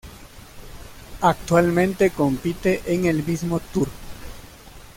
Actualmente 1.21 2.09
compite 2.09 2.81
en 2.87 3.05
el 3.05 3.21
mismo 3.23 3.59
tour. 3.59 3.87